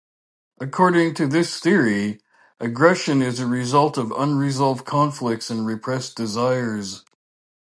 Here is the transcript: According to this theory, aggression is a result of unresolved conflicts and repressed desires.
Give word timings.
According 0.59 1.13
to 1.13 1.27
this 1.27 1.59
theory, 1.59 2.19
aggression 2.59 3.21
is 3.21 3.39
a 3.39 3.45
result 3.45 3.99
of 3.99 4.09
unresolved 4.11 4.83
conflicts 4.83 5.51
and 5.51 5.63
repressed 5.63 6.17
desires. 6.17 7.05